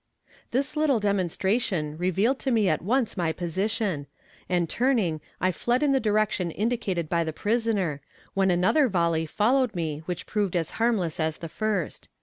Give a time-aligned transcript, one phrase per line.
[0.49, 4.07] This little demonstration revealed to me at once my position,
[4.49, 8.01] and turning I fled in the direction indicated by the prisoner,
[8.33, 12.09] when another volley followed me which proved as harmless as the first.